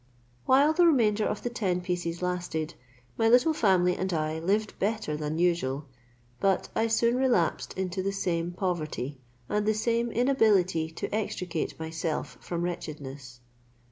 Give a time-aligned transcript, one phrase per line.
[0.47, 2.73] While the remainder of the ten pieces lasted,
[3.19, 5.85] my little family and I lived better than usual;
[6.39, 12.39] but I soon relapsed into the same poverty, and the same inability to extricate myself
[12.41, 13.41] from wretchedness.